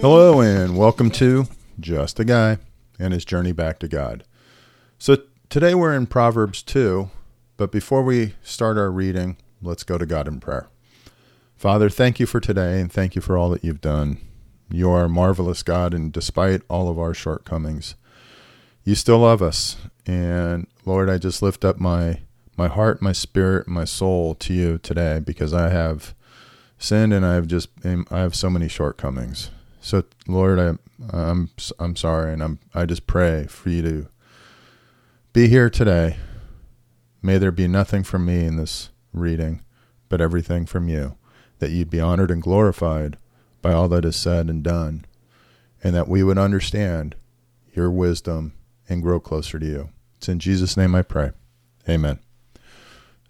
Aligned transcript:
Hello, 0.00 0.40
and 0.40 0.78
welcome 0.78 1.10
to 1.10 1.48
Just 1.80 2.20
a 2.20 2.24
Guy 2.24 2.58
and 2.96 3.12
His 3.12 3.24
Journey 3.24 3.50
Back 3.50 3.80
to 3.80 3.88
God. 3.88 4.22
So, 5.00 5.16
today 5.48 5.74
we're 5.74 5.96
in 5.96 6.06
Proverbs 6.06 6.62
2, 6.62 7.10
but 7.56 7.72
before 7.72 8.04
we 8.04 8.36
start 8.44 8.78
our 8.78 8.92
reading, 8.92 9.36
let's 9.60 9.82
go 9.82 9.98
to 9.98 10.06
God 10.06 10.28
in 10.28 10.38
prayer. 10.38 10.68
Father, 11.56 11.90
thank 11.90 12.20
you 12.20 12.26
for 12.26 12.38
today 12.38 12.80
and 12.80 12.92
thank 12.92 13.16
you 13.16 13.20
for 13.20 13.36
all 13.36 13.50
that 13.50 13.64
you've 13.64 13.80
done. 13.80 14.18
You 14.70 14.90
are 14.90 15.06
a 15.06 15.08
marvelous 15.08 15.64
God, 15.64 15.92
and 15.92 16.12
despite 16.12 16.62
all 16.70 16.88
of 16.88 17.00
our 17.00 17.14
shortcomings, 17.14 17.96
you 18.84 18.94
still 18.94 19.18
love 19.18 19.42
us. 19.42 19.76
And 20.06 20.68
Lord, 20.86 21.10
I 21.10 21.18
just 21.18 21.42
lift 21.42 21.64
up 21.64 21.80
my 21.80 22.20
my 22.56 22.68
heart, 22.68 23.00
my 23.00 23.12
spirit, 23.12 23.68
my 23.68 23.84
soul 23.84 24.34
to 24.36 24.52
you 24.52 24.78
today 24.78 25.18
because 25.18 25.54
I 25.54 25.70
have 25.70 26.14
sinned 26.78 27.12
and 27.12 27.24
I've 27.24 27.46
just 27.46 27.68
I 27.84 28.18
have 28.18 28.34
so 28.34 28.50
many 28.50 28.68
shortcomings. 28.68 29.50
So 29.80 30.04
Lord, 30.26 30.58
I 30.58 30.72
I'm 31.16 31.50
I'm 31.78 31.96
sorry 31.96 32.32
and 32.32 32.42
I'm 32.42 32.58
I 32.74 32.86
just 32.86 33.06
pray 33.06 33.46
for 33.46 33.70
you 33.70 33.82
to 33.82 34.08
be 35.32 35.48
here 35.48 35.70
today. 35.70 36.16
May 37.22 37.38
there 37.38 37.52
be 37.52 37.68
nothing 37.68 38.02
from 38.02 38.24
me 38.24 38.44
in 38.44 38.56
this 38.56 38.90
reading, 39.12 39.62
but 40.08 40.20
everything 40.20 40.66
from 40.66 40.88
you 40.88 41.16
that 41.58 41.70
you'd 41.70 41.90
be 41.90 42.00
honored 42.00 42.30
and 42.30 42.42
glorified 42.42 43.16
by 43.62 43.72
all 43.72 43.88
that 43.88 44.04
is 44.04 44.16
said 44.16 44.48
and 44.48 44.62
done, 44.62 45.04
and 45.84 45.94
that 45.94 46.08
we 46.08 46.22
would 46.22 46.38
understand 46.38 47.14
your 47.74 47.90
wisdom 47.90 48.54
and 48.88 49.02
grow 49.02 49.20
closer 49.20 49.58
to 49.58 49.66
you. 49.66 49.90
It's 50.16 50.28
in 50.28 50.38
Jesus' 50.38 50.76
name 50.76 50.94
I 50.94 51.02
pray. 51.02 51.32
Amen. 51.88 52.18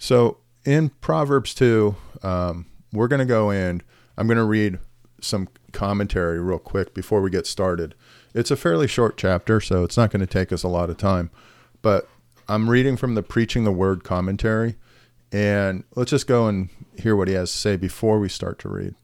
So 0.00 0.38
in 0.64 0.88
Proverbs 0.88 1.54
2, 1.54 1.94
um, 2.22 2.66
we're 2.90 3.06
going 3.06 3.20
to 3.20 3.26
go 3.26 3.50
in. 3.50 3.82
I'm 4.16 4.26
going 4.26 4.38
to 4.38 4.44
read 4.44 4.78
some 5.20 5.48
commentary 5.72 6.40
real 6.40 6.58
quick 6.58 6.94
before 6.94 7.20
we 7.20 7.30
get 7.30 7.46
started. 7.46 7.94
It's 8.34 8.50
a 8.50 8.56
fairly 8.56 8.88
short 8.88 9.18
chapter, 9.18 9.60
so 9.60 9.84
it's 9.84 9.98
not 9.98 10.10
going 10.10 10.20
to 10.20 10.26
take 10.26 10.52
us 10.52 10.62
a 10.62 10.68
lot 10.68 10.88
of 10.88 10.96
time. 10.96 11.30
But 11.82 12.08
I'm 12.48 12.70
reading 12.70 12.96
from 12.96 13.14
the 13.14 13.22
Preaching 13.22 13.64
the 13.64 13.72
Word 13.72 14.02
commentary. 14.02 14.76
And 15.32 15.84
let's 15.94 16.10
just 16.10 16.26
go 16.26 16.48
and 16.48 16.70
hear 16.98 17.14
what 17.14 17.28
he 17.28 17.34
has 17.34 17.52
to 17.52 17.58
say 17.58 17.76
before 17.76 18.18
we 18.18 18.30
start 18.30 18.58
to 18.60 18.70
read. 18.70 18.94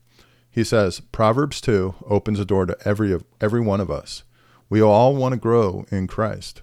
He 0.50 0.64
says, 0.64 1.00
Proverbs 1.00 1.60
2 1.60 1.94
opens 2.06 2.40
a 2.40 2.46
door 2.46 2.64
to 2.64 2.76
every, 2.86 3.20
every 3.38 3.60
one 3.60 3.82
of 3.82 3.90
us. 3.90 4.22
We 4.70 4.80
all 4.80 5.14
want 5.14 5.34
to 5.34 5.38
grow 5.38 5.84
in 5.90 6.06
Christ. 6.06 6.62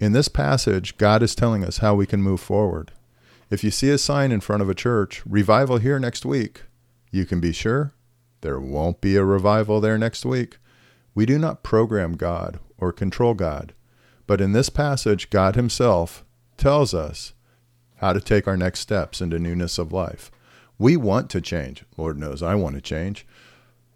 In 0.00 0.12
this 0.12 0.28
passage, 0.28 0.96
God 0.96 1.22
is 1.22 1.34
telling 1.34 1.62
us 1.62 1.78
how 1.78 1.94
we 1.94 2.06
can 2.06 2.22
move 2.22 2.40
forward. 2.40 2.92
If 3.50 3.64
you 3.64 3.70
see 3.70 3.88
a 3.88 3.96
sign 3.96 4.30
in 4.30 4.40
front 4.40 4.60
of 4.60 4.68
a 4.68 4.74
church, 4.74 5.22
revival 5.24 5.78
here 5.78 5.98
next 5.98 6.26
week, 6.26 6.64
you 7.10 7.24
can 7.24 7.40
be 7.40 7.52
sure 7.52 7.94
there 8.42 8.60
won't 8.60 9.00
be 9.00 9.16
a 9.16 9.24
revival 9.24 9.80
there 9.80 9.96
next 9.96 10.26
week. 10.26 10.58
We 11.14 11.24
do 11.24 11.38
not 11.38 11.62
program 11.62 12.16
God 12.16 12.60
or 12.76 12.92
control 12.92 13.32
God. 13.32 13.72
But 14.26 14.42
in 14.42 14.52
this 14.52 14.68
passage, 14.68 15.30
God 15.30 15.56
Himself 15.56 16.24
tells 16.58 16.92
us 16.92 17.32
how 17.96 18.12
to 18.12 18.20
take 18.20 18.46
our 18.46 18.56
next 18.56 18.80
steps 18.80 19.22
into 19.22 19.38
newness 19.38 19.78
of 19.78 19.92
life. 19.92 20.30
We 20.78 20.98
want 20.98 21.30
to 21.30 21.40
change. 21.40 21.84
Lord 21.96 22.18
knows 22.18 22.42
I 22.42 22.54
want 22.54 22.76
to 22.76 22.82
change. 22.82 23.26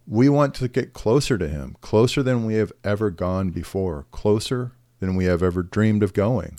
We 0.06 0.30
want 0.30 0.54
to 0.56 0.66
get 0.68 0.94
closer 0.94 1.36
to 1.36 1.46
Him, 1.46 1.76
closer 1.82 2.22
than 2.22 2.46
we 2.46 2.54
have 2.54 2.72
ever 2.82 3.10
gone 3.10 3.50
before, 3.50 4.06
closer 4.10 4.72
than 4.98 5.14
we 5.14 5.26
have 5.26 5.42
ever 5.42 5.62
dreamed 5.62 6.02
of 6.02 6.14
going. 6.14 6.58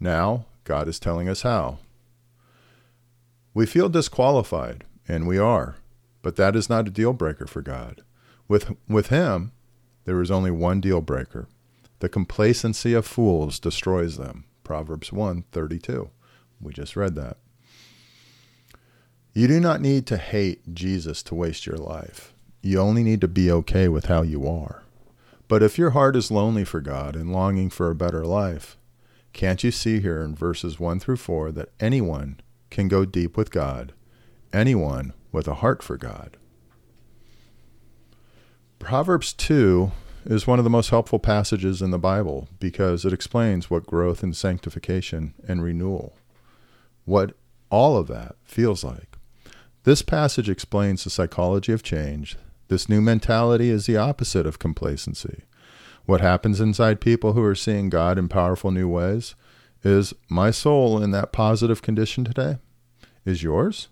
Now, 0.00 0.46
God 0.64 0.88
is 0.88 0.98
telling 0.98 1.28
us 1.28 1.42
how. 1.42 1.78
We 3.60 3.66
feel 3.66 3.90
disqualified, 3.90 4.84
and 5.06 5.26
we 5.26 5.36
are, 5.36 5.76
but 6.22 6.36
that 6.36 6.56
is 6.56 6.70
not 6.70 6.88
a 6.88 6.90
deal 6.90 7.12
breaker 7.12 7.46
for 7.46 7.60
God. 7.60 8.00
With, 8.48 8.74
with 8.88 9.08
Him, 9.08 9.52
there 10.06 10.22
is 10.22 10.30
only 10.30 10.50
one 10.50 10.80
deal 10.80 11.02
breaker. 11.02 11.46
The 11.98 12.08
complacency 12.08 12.94
of 12.94 13.04
fools 13.04 13.60
destroys 13.60 14.16
them. 14.16 14.46
Proverbs 14.64 15.12
1 15.12 15.44
32. 15.52 16.08
We 16.58 16.72
just 16.72 16.96
read 16.96 17.16
that. 17.16 17.36
You 19.34 19.46
do 19.46 19.60
not 19.60 19.82
need 19.82 20.06
to 20.06 20.16
hate 20.16 20.72
Jesus 20.72 21.22
to 21.24 21.34
waste 21.34 21.66
your 21.66 21.76
life. 21.76 22.32
You 22.62 22.80
only 22.80 23.02
need 23.02 23.20
to 23.20 23.28
be 23.28 23.52
okay 23.52 23.88
with 23.88 24.06
how 24.06 24.22
you 24.22 24.48
are. 24.48 24.84
But 25.48 25.62
if 25.62 25.76
your 25.76 25.90
heart 25.90 26.16
is 26.16 26.30
lonely 26.30 26.64
for 26.64 26.80
God 26.80 27.14
and 27.14 27.30
longing 27.30 27.68
for 27.68 27.90
a 27.90 27.94
better 27.94 28.24
life, 28.24 28.78
can't 29.34 29.62
you 29.62 29.70
see 29.70 30.00
here 30.00 30.22
in 30.22 30.34
verses 30.34 30.80
1 30.80 30.98
through 30.98 31.18
4 31.18 31.52
that 31.52 31.72
anyone 31.78 32.40
can 32.70 32.88
go 32.88 33.04
deep 33.04 33.36
with 33.36 33.50
God, 33.50 33.92
anyone 34.52 35.12
with 35.32 35.46
a 35.48 35.54
heart 35.54 35.82
for 35.82 35.96
God? 35.96 36.36
Proverbs 38.78 39.32
2 39.32 39.92
is 40.24 40.46
one 40.46 40.58
of 40.58 40.64
the 40.64 40.70
most 40.70 40.90
helpful 40.90 41.18
passages 41.18 41.82
in 41.82 41.90
the 41.90 41.98
Bible 41.98 42.48
because 42.58 43.04
it 43.04 43.12
explains 43.12 43.68
what 43.68 43.86
growth 43.86 44.22
and 44.22 44.34
sanctification 44.34 45.34
and 45.46 45.62
renewal 45.62 46.14
what 47.04 47.32
all 47.70 47.96
of 47.96 48.06
that 48.06 48.36
feels 48.44 48.84
like. 48.84 49.16
This 49.84 50.02
passage 50.02 50.48
explains 50.48 51.02
the 51.02 51.10
psychology 51.10 51.72
of 51.72 51.82
change. 51.82 52.36
This 52.68 52.88
new 52.88 53.00
mentality 53.00 53.70
is 53.70 53.86
the 53.86 53.96
opposite 53.96 54.46
of 54.46 54.58
complacency. 54.58 55.42
What 56.06 56.20
happens 56.20 56.60
inside 56.60 57.00
people 57.00 57.32
who 57.32 57.42
are 57.42 57.54
seeing 57.54 57.90
God 57.90 58.18
in 58.18 58.28
powerful 58.28 58.70
new 58.70 58.88
ways 58.88 59.34
is 59.82 60.12
my 60.28 60.50
soul 60.50 61.02
in 61.02 61.10
that 61.12 61.32
positive 61.32 61.82
condition 61.82 62.24
today? 62.24 62.58
Is 63.24 63.42
yours? 63.42 63.88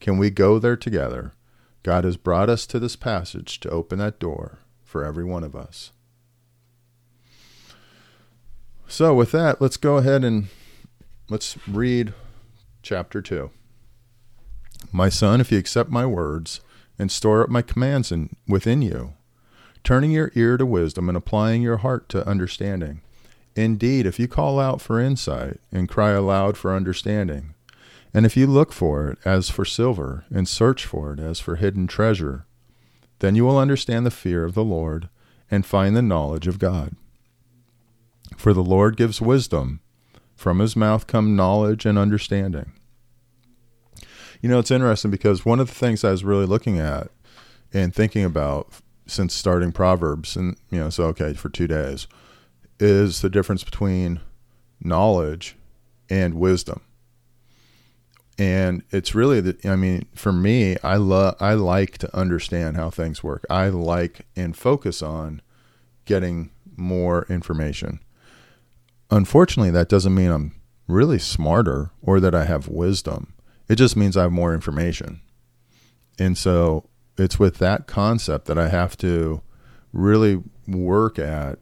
Can 0.00 0.18
we 0.18 0.30
go 0.30 0.58
there 0.58 0.76
together? 0.76 1.32
God 1.82 2.04
has 2.04 2.16
brought 2.16 2.50
us 2.50 2.66
to 2.66 2.78
this 2.78 2.96
passage 2.96 3.60
to 3.60 3.70
open 3.70 3.98
that 3.98 4.18
door 4.18 4.58
for 4.82 5.04
every 5.04 5.24
one 5.24 5.44
of 5.44 5.54
us. 5.54 5.92
So, 8.86 9.14
with 9.14 9.32
that, 9.32 9.60
let's 9.60 9.76
go 9.76 9.98
ahead 9.98 10.24
and 10.24 10.48
let's 11.28 11.56
read 11.68 12.14
chapter 12.82 13.20
2. 13.20 13.50
My 14.92 15.08
son, 15.08 15.40
if 15.40 15.52
you 15.52 15.58
accept 15.58 15.90
my 15.90 16.06
words 16.06 16.60
and 16.98 17.12
store 17.12 17.42
up 17.42 17.50
my 17.50 17.62
commands 17.62 18.10
in, 18.10 18.34
within 18.46 18.80
you, 18.80 19.12
turning 19.84 20.10
your 20.10 20.32
ear 20.34 20.56
to 20.56 20.64
wisdom 20.64 21.08
and 21.08 21.16
applying 21.16 21.62
your 21.62 21.78
heart 21.78 22.08
to 22.10 22.26
understanding. 22.26 23.02
Indeed, 23.58 24.06
if 24.06 24.20
you 24.20 24.28
call 24.28 24.60
out 24.60 24.80
for 24.80 25.00
insight 25.00 25.58
and 25.72 25.88
cry 25.88 26.12
aloud 26.12 26.56
for 26.56 26.76
understanding, 26.76 27.54
and 28.14 28.24
if 28.24 28.36
you 28.36 28.46
look 28.46 28.72
for 28.72 29.08
it 29.08 29.18
as 29.24 29.50
for 29.50 29.64
silver 29.64 30.24
and 30.30 30.46
search 30.46 30.84
for 30.84 31.12
it 31.12 31.18
as 31.18 31.40
for 31.40 31.56
hidden 31.56 31.88
treasure, 31.88 32.46
then 33.18 33.34
you 33.34 33.44
will 33.44 33.58
understand 33.58 34.06
the 34.06 34.12
fear 34.12 34.44
of 34.44 34.54
the 34.54 34.62
Lord 34.62 35.08
and 35.50 35.66
find 35.66 35.96
the 35.96 36.02
knowledge 36.02 36.46
of 36.46 36.60
God. 36.60 36.94
For 38.36 38.52
the 38.52 38.62
Lord 38.62 38.96
gives 38.96 39.20
wisdom 39.20 39.80
from 40.36 40.60
his 40.60 40.76
mouth 40.76 41.08
come 41.08 41.34
knowledge 41.34 41.84
and 41.84 41.98
understanding. 41.98 42.74
You 44.40 44.48
know, 44.48 44.60
it's 44.60 44.70
interesting 44.70 45.10
because 45.10 45.44
one 45.44 45.58
of 45.58 45.66
the 45.66 45.74
things 45.74 46.04
I 46.04 46.12
was 46.12 46.22
really 46.22 46.46
looking 46.46 46.78
at 46.78 47.08
and 47.72 47.92
thinking 47.92 48.24
about 48.24 48.68
since 49.08 49.34
starting 49.34 49.72
Proverbs, 49.72 50.36
and, 50.36 50.56
you 50.70 50.78
know, 50.78 50.90
so 50.90 51.06
okay, 51.06 51.34
for 51.34 51.48
two 51.48 51.66
days, 51.66 52.06
is 52.80 53.20
the 53.20 53.30
difference 53.30 53.64
between 53.64 54.20
knowledge 54.80 55.56
and 56.08 56.34
wisdom. 56.34 56.80
And 58.38 58.84
it's 58.90 59.14
really 59.14 59.40
that 59.40 59.66
I 59.66 59.74
mean, 59.74 60.06
for 60.14 60.32
me, 60.32 60.76
I 60.84 60.96
love 60.96 61.36
I 61.40 61.54
like 61.54 61.98
to 61.98 62.16
understand 62.16 62.76
how 62.76 62.88
things 62.88 63.22
work. 63.22 63.44
I 63.50 63.68
like 63.68 64.26
and 64.36 64.56
focus 64.56 65.02
on 65.02 65.42
getting 66.04 66.50
more 66.76 67.26
information. 67.28 67.98
Unfortunately, 69.10 69.70
that 69.70 69.88
doesn't 69.88 70.14
mean 70.14 70.30
I'm 70.30 70.54
really 70.86 71.18
smarter 71.18 71.90
or 72.00 72.20
that 72.20 72.34
I 72.34 72.44
have 72.44 72.68
wisdom. 72.68 73.34
It 73.68 73.76
just 73.76 73.96
means 73.96 74.16
I 74.16 74.22
have 74.22 74.32
more 74.32 74.54
information. 74.54 75.20
And 76.18 76.38
so 76.38 76.88
it's 77.16 77.38
with 77.38 77.58
that 77.58 77.86
concept 77.86 78.46
that 78.46 78.58
I 78.58 78.68
have 78.68 78.96
to 78.98 79.42
really 79.92 80.42
work 80.66 81.18
at 81.18 81.58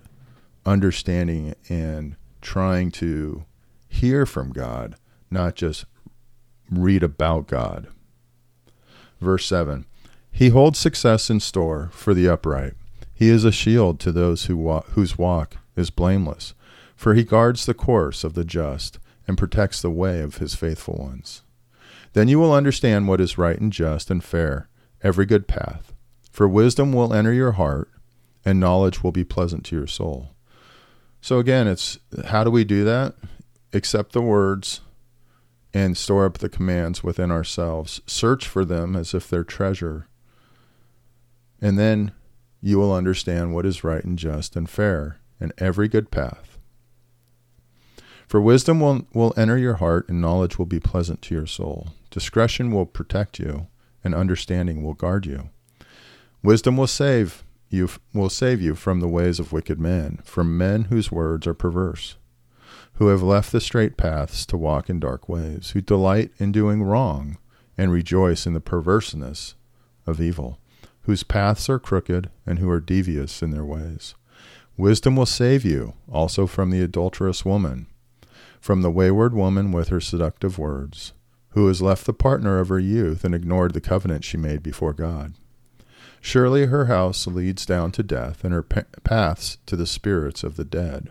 understanding 0.66 1.54
and 1.68 2.16
trying 2.40 2.90
to 2.92 3.44
hear 3.88 4.26
from 4.26 4.52
God, 4.52 4.96
not 5.30 5.54
just 5.54 5.84
read 6.70 7.02
about 7.02 7.46
God. 7.46 7.88
Verse 9.20 9.46
7 9.46 9.86
He 10.30 10.50
holds 10.50 10.78
success 10.78 11.30
in 11.30 11.40
store 11.40 11.90
for 11.92 12.12
the 12.12 12.28
upright. 12.28 12.74
He 13.14 13.30
is 13.30 13.44
a 13.44 13.52
shield 13.52 13.98
to 14.00 14.12
those 14.12 14.44
who 14.44 14.56
walk, 14.56 14.88
whose 14.90 15.16
walk 15.16 15.56
is 15.76 15.90
blameless 15.90 16.52
for 16.96 17.14
he 17.14 17.22
guards 17.22 17.66
the 17.66 17.74
course 17.74 18.24
of 18.24 18.32
the 18.34 18.44
just 18.44 18.98
and 19.28 19.38
protects 19.38 19.82
the 19.82 19.90
way 19.90 20.20
of 20.22 20.38
his 20.38 20.54
faithful 20.54 20.94
ones. 20.94 21.42
Then 22.14 22.26
you 22.26 22.38
will 22.38 22.54
understand 22.54 23.06
what 23.06 23.20
is 23.20 23.38
right 23.38 23.58
and 23.58 23.72
just 23.72 24.10
and 24.10 24.24
fair, 24.24 24.68
every 25.02 25.26
good 25.26 25.46
path. 25.46 25.92
For 26.32 26.48
wisdom 26.48 26.92
will 26.92 27.12
enter 27.12 27.32
your 27.32 27.52
heart, 27.52 27.90
and 28.44 28.58
knowledge 28.58 29.04
will 29.04 29.12
be 29.12 29.24
pleasant 29.24 29.64
to 29.66 29.76
your 29.76 29.86
soul. 29.86 30.30
So 31.26 31.40
again, 31.40 31.66
it's 31.66 31.98
how 32.26 32.44
do 32.44 32.52
we 32.52 32.62
do 32.62 32.84
that? 32.84 33.16
Accept 33.72 34.12
the 34.12 34.22
words 34.22 34.80
and 35.74 35.96
store 35.96 36.24
up 36.24 36.38
the 36.38 36.48
commands 36.48 37.02
within 37.02 37.32
ourselves. 37.32 38.00
Search 38.06 38.46
for 38.46 38.64
them 38.64 38.94
as 38.94 39.12
if 39.12 39.28
they're 39.28 39.42
treasure. 39.42 40.06
And 41.60 41.76
then 41.76 42.12
you 42.62 42.78
will 42.78 42.94
understand 42.94 43.56
what 43.56 43.66
is 43.66 43.82
right 43.82 44.04
and 44.04 44.16
just 44.16 44.54
and 44.54 44.70
fair 44.70 45.18
in 45.40 45.52
every 45.58 45.88
good 45.88 46.12
path. 46.12 46.58
For 48.28 48.40
wisdom 48.40 48.78
will, 48.78 49.08
will 49.12 49.34
enter 49.36 49.58
your 49.58 49.74
heart, 49.74 50.08
and 50.08 50.20
knowledge 50.20 50.60
will 50.60 50.66
be 50.66 50.78
pleasant 50.78 51.22
to 51.22 51.34
your 51.34 51.46
soul. 51.46 51.88
Discretion 52.08 52.70
will 52.70 52.86
protect 52.86 53.40
you, 53.40 53.66
and 54.04 54.14
understanding 54.14 54.84
will 54.84 54.94
guard 54.94 55.26
you. 55.26 55.50
Wisdom 56.44 56.76
will 56.76 56.86
save 56.86 57.42
you 57.68 57.88
will 58.14 58.30
save 58.30 58.60
you 58.60 58.74
from 58.74 59.00
the 59.00 59.08
ways 59.08 59.40
of 59.40 59.52
wicked 59.52 59.80
men, 59.80 60.20
from 60.24 60.56
men 60.56 60.84
whose 60.84 61.10
words 61.10 61.46
are 61.46 61.54
perverse, 61.54 62.16
who 62.94 63.08
have 63.08 63.22
left 63.22 63.52
the 63.52 63.60
straight 63.60 63.96
paths 63.96 64.46
to 64.46 64.56
walk 64.56 64.88
in 64.88 65.00
dark 65.00 65.28
ways, 65.28 65.70
who 65.70 65.80
delight 65.80 66.30
in 66.38 66.52
doing 66.52 66.82
wrong 66.82 67.38
and 67.76 67.92
rejoice 67.92 68.46
in 68.46 68.54
the 68.54 68.60
perverseness 68.60 69.54
of 70.06 70.20
evil, 70.20 70.58
whose 71.02 71.22
paths 71.22 71.68
are 71.68 71.78
crooked 71.78 72.30
and 72.46 72.58
who 72.58 72.70
are 72.70 72.80
devious 72.80 73.42
in 73.42 73.50
their 73.50 73.64
ways. 73.64 74.14
Wisdom 74.76 75.16
will 75.16 75.26
save 75.26 75.64
you 75.64 75.94
also 76.10 76.46
from 76.46 76.70
the 76.70 76.82
adulterous 76.82 77.44
woman, 77.44 77.86
from 78.60 78.82
the 78.82 78.90
wayward 78.90 79.34
woman 79.34 79.72
with 79.72 79.88
her 79.88 80.00
seductive 80.00 80.58
words, 80.58 81.12
who 81.50 81.68
has 81.68 81.80
left 81.80 82.04
the 82.04 82.12
partner 82.12 82.58
of 82.58 82.68
her 82.68 82.78
youth 82.78 83.24
and 83.24 83.34
ignored 83.34 83.72
the 83.72 83.80
covenant 83.80 84.24
she 84.24 84.36
made 84.36 84.62
before 84.62 84.92
God. 84.92 85.34
Surely 86.20 86.66
her 86.66 86.86
house 86.86 87.26
leads 87.26 87.64
down 87.64 87.92
to 87.92 88.02
death, 88.02 88.44
and 88.44 88.52
her 88.52 88.62
paths 88.62 89.58
to 89.66 89.76
the 89.76 89.86
spirits 89.86 90.42
of 90.42 90.56
the 90.56 90.64
dead. 90.64 91.08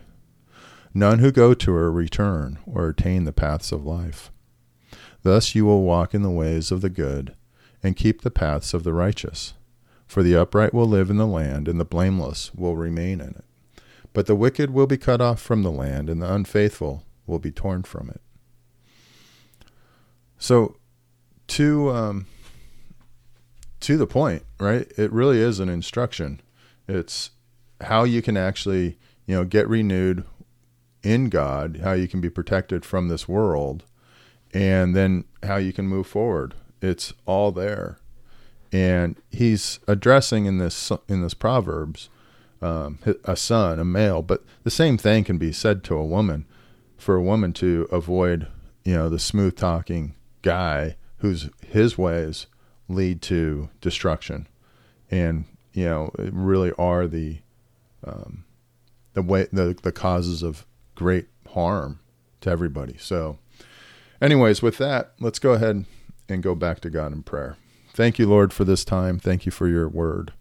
None 0.94 1.19
who 1.19 1.31
go 1.31 1.54
to 1.54 1.72
her 1.74 1.92
return 1.92 2.60
or 2.66 2.90
attain 2.90 3.25
the 3.25 3.34
paths 3.34 3.72
of 3.72 3.86
life. 3.86 4.31
Thus 5.24 5.56
you 5.56 5.66
will 5.66 5.84
walk 5.84 6.13
in 6.13 6.22
the 6.22 6.30
ways 6.30 6.72
of 6.72 6.81
the 6.81 6.90
good, 6.90 7.36
and 7.84 7.96
keep 7.96 8.22
the 8.22 8.31
paths 8.31 8.74
of 8.74 8.84
the 8.84 8.94
righteous. 8.94 9.54
For 10.07 10.24
the 10.24 10.36
upright 10.36 10.74
will 10.74 10.88
live 10.88 11.10
in 11.10 11.18
the 11.18 11.28
land, 11.28 11.68
and 11.68 11.80
the 11.80 11.86
blameless 11.86 12.54
will 12.54 12.75
remain 12.75 13.19
in 13.22 13.30
it. 13.30 13.46
But 14.13 14.28
the 14.28 14.36
wicked 14.36 14.69
will 14.69 14.88
be 14.88 14.98
cut 14.98 15.19
off 15.19 15.42
from 15.42 15.63
the 15.63 15.72
land, 15.72 16.10
and 16.10 16.22
the 16.22 16.34
unfaithful 16.34 17.04
will 17.28 17.40
be 17.40 17.52
torn 17.52 17.84
from 17.84 18.10
it. 18.10 18.22
So, 20.38 20.78
to 21.48 21.90
um, 21.92 22.28
to 23.85 23.97
the 23.97 24.07
point, 24.07 24.43
right? 24.59 24.91
It 24.97 25.11
really 25.11 25.39
is 25.39 25.59
an 25.59 25.69
instruction. 25.69 26.41
It's 26.87 27.29
how 27.81 28.03
you 28.03 28.23
can 28.23 28.35
actually, 28.35 28.97
you 29.27 29.35
know, 29.35 29.45
get 29.45 29.69
renewed 29.69 30.23
in 31.03 31.29
God, 31.29 31.81
how 31.83 31.93
you 31.93 32.07
can 32.07 32.19
be 32.19 32.31
protected 32.31 32.83
from 32.83 33.07
this 33.07 33.27
world, 33.27 33.83
and 34.51 34.95
then 34.95 35.25
how 35.43 35.57
you 35.57 35.71
can 35.71 35.87
move 35.87 36.07
forward. 36.07 36.55
It's 36.81 37.13
all 37.27 37.51
there. 37.51 37.99
And 38.71 39.21
he's 39.29 39.79
addressing 39.87 40.45
in 40.45 40.57
this 40.57 40.91
in 41.07 41.21
this 41.21 41.35
proverbs 41.35 42.09
um, 42.63 42.97
a 43.23 43.35
son, 43.35 43.79
a 43.79 43.85
male, 43.85 44.23
but 44.23 44.43
the 44.63 44.71
same 44.71 44.97
thing 44.97 45.23
can 45.23 45.37
be 45.37 45.51
said 45.51 45.83
to 45.85 45.95
a 45.95 46.05
woman. 46.05 46.45
For 46.97 47.15
a 47.15 47.21
woman 47.21 47.53
to 47.53 47.87
avoid, 47.91 48.47
you 48.83 48.95
know, 48.95 49.09
the 49.09 49.19
smooth 49.19 49.55
talking 49.55 50.15
guy 50.41 50.95
who's 51.17 51.49
his 51.61 51.99
ways 51.99 52.47
lead 52.87 53.21
to 53.23 53.69
destruction, 53.81 54.47
and 55.09 55.45
you 55.73 55.85
know 55.85 56.11
really 56.17 56.71
are 56.73 57.07
the 57.07 57.39
um, 58.05 58.45
the 59.13 59.21
way 59.21 59.47
the 59.51 59.77
the 59.81 59.91
causes 59.91 60.43
of 60.43 60.65
great 60.95 61.27
harm 61.53 61.99
to 62.41 62.49
everybody. 62.49 62.95
So, 62.99 63.39
anyways, 64.21 64.61
with 64.61 64.77
that, 64.77 65.13
let's 65.19 65.39
go 65.39 65.53
ahead 65.53 65.85
and 66.29 66.43
go 66.43 66.55
back 66.55 66.79
to 66.81 66.89
God 66.89 67.11
in 67.11 67.23
prayer. 67.23 67.57
Thank 67.93 68.19
you, 68.19 68.27
Lord, 68.27 68.51
for 68.51 68.65
this 68.65 68.83
time. 68.83 69.19
Thank 69.19 69.45
you 69.45 69.51
for 69.51 69.67
your 69.67 69.87
word. 69.87 70.33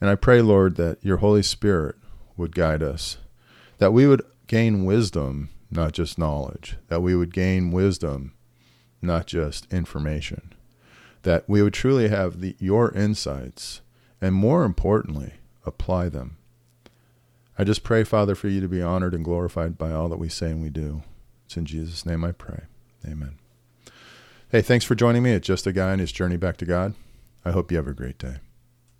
And 0.00 0.08
I 0.10 0.14
pray, 0.14 0.40
Lord, 0.42 0.76
that 0.76 0.98
your 1.02 1.18
Holy 1.18 1.42
Spirit 1.42 1.96
would 2.36 2.54
guide 2.54 2.82
us, 2.82 3.18
that 3.78 3.92
we 3.92 4.06
would 4.06 4.22
gain 4.46 4.84
wisdom, 4.84 5.50
not 5.70 5.92
just 5.92 6.18
knowledge, 6.18 6.76
that 6.88 7.02
we 7.02 7.14
would 7.14 7.32
gain 7.32 7.70
wisdom, 7.70 8.34
not 9.02 9.26
just 9.26 9.70
information 9.72 10.54
that 11.26 11.42
we 11.48 11.60
would 11.60 11.74
truly 11.74 12.06
have 12.06 12.40
the, 12.40 12.54
your 12.60 12.92
insights 12.92 13.80
and 14.20 14.32
more 14.32 14.62
importantly, 14.62 15.32
apply 15.64 16.08
them. 16.08 16.36
I 17.58 17.64
just 17.64 17.82
pray, 17.82 18.04
Father, 18.04 18.36
for 18.36 18.46
you 18.46 18.60
to 18.60 18.68
be 18.68 18.80
honored 18.80 19.12
and 19.12 19.24
glorified 19.24 19.76
by 19.76 19.90
all 19.90 20.08
that 20.08 20.20
we 20.20 20.28
say 20.28 20.52
and 20.52 20.62
we 20.62 20.70
do. 20.70 21.02
It's 21.44 21.56
in 21.56 21.66
Jesus' 21.66 22.06
name 22.06 22.24
I 22.24 22.30
pray. 22.30 22.66
Amen. 23.04 23.38
Hey, 24.50 24.62
thanks 24.62 24.84
for 24.84 24.94
joining 24.94 25.24
me 25.24 25.34
at 25.34 25.42
Just 25.42 25.66
a 25.66 25.72
Guy 25.72 25.90
and 25.90 26.00
His 26.00 26.12
Journey 26.12 26.36
Back 26.36 26.58
to 26.58 26.64
God. 26.64 26.94
I 27.44 27.50
hope 27.50 27.72
you 27.72 27.76
have 27.76 27.88
a 27.88 27.92
great 27.92 28.18
day. 28.18 28.36